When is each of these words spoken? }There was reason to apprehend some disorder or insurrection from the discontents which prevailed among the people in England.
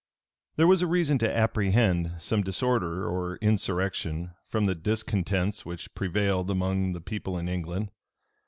}There 0.55 0.65
was 0.65 0.83
reason 0.83 1.19
to 1.19 1.31
apprehend 1.31 2.13
some 2.17 2.41
disorder 2.41 3.05
or 3.07 3.35
insurrection 3.35 4.31
from 4.47 4.65
the 4.65 4.73
discontents 4.73 5.63
which 5.63 5.93
prevailed 5.93 6.49
among 6.49 6.93
the 6.93 7.01
people 7.01 7.37
in 7.37 7.47
England. 7.47 7.91